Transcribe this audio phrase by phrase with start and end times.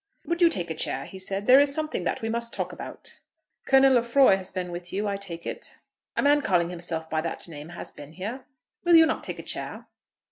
[0.25, 3.19] "Would you take a chair?" he said; "there is something that we must talk about."
[3.67, 5.77] "Colonel Lefroy has been with you, I take it."
[6.17, 8.45] "A man calling himself by that name has been here.
[8.83, 9.85] Will you not take a chair?"